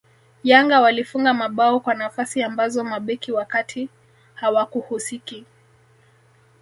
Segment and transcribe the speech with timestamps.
[0.43, 3.89] Yanga walifunga mabao kwa nafasi ambazo mabeki wa kati
[4.33, 5.45] hawakuhusiki